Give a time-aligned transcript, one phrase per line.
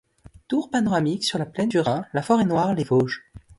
[0.47, 3.21] Tour panoramique sur la plaine du Rhin, la Forêt-Noire, les Vosges.